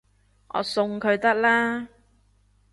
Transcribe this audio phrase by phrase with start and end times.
[0.47, 1.85] 我送佢得喇